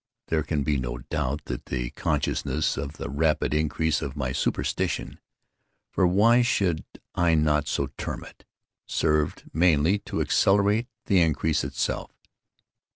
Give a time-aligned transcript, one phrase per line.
[0.29, 6.07] There can be no doubt that the consciousness of the rapid increase of my superstition—for
[6.07, 12.09] why should I not so term it?—served mainly to accelerate the increase itself.